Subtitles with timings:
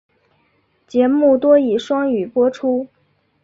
[0.87, 2.87] 节目多以双语播出。